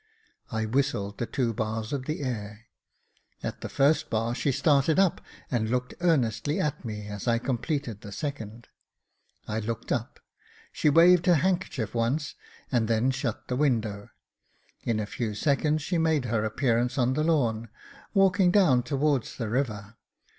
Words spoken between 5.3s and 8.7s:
and looked earnestly at me as I completed the second.